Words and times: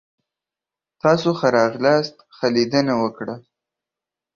تاسو 1.01 1.29
ښه 1.39 1.47
راغلاست. 1.57 2.15
ښه 2.35 2.47
لیدنه 2.55 2.93
وکړه! 3.01 3.35